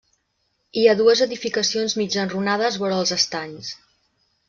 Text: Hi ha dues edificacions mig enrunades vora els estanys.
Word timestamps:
Hi 0.81 0.85
ha 0.87 0.95
dues 1.01 1.21
edificacions 1.27 1.97
mig 2.01 2.19
enrunades 2.25 2.81
vora 2.85 3.01
els 3.05 3.17
estanys. 3.23 3.75